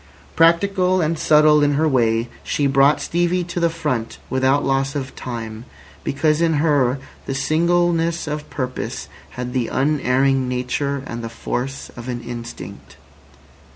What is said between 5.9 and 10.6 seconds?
because in her the singleness of purpose had the unerring